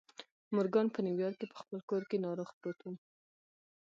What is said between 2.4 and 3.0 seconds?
پروت و